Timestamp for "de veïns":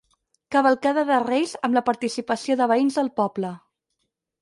2.65-3.01